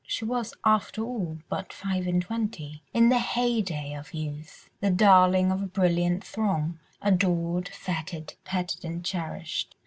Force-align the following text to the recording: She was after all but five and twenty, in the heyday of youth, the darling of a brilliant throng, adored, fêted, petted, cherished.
She 0.07 0.25
was 0.25 0.55
after 0.65 1.03
all 1.03 1.37
but 1.47 1.71
five 1.71 2.07
and 2.07 2.23
twenty, 2.23 2.81
in 2.91 3.09
the 3.09 3.19
heyday 3.19 3.93
of 3.93 4.15
youth, 4.15 4.67
the 4.79 4.89
darling 4.89 5.51
of 5.51 5.61
a 5.61 5.67
brilliant 5.67 6.23
throng, 6.23 6.79
adored, 7.03 7.65
fêted, 7.71 8.33
petted, 8.43 9.05
cherished. 9.05 9.75